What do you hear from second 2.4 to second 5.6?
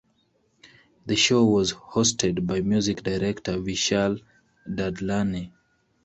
by music director Vishal Dadlani.